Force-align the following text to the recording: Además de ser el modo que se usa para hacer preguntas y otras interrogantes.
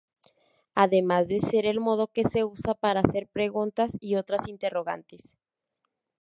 Además 0.73 1.27
de 1.27 1.39
ser 1.39 1.67
el 1.67 1.79
modo 1.79 2.07
que 2.11 2.23
se 2.23 2.43
usa 2.43 2.73
para 2.73 3.01
hacer 3.01 3.27
preguntas 3.27 3.95
y 3.99 4.15
otras 4.15 4.47
interrogantes. 4.47 5.37